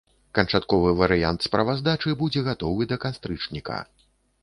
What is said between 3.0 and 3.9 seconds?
кастрычніка.